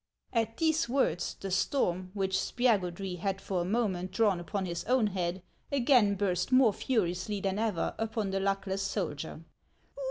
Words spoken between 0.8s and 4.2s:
words, the storm, which Spiagudry had for a moment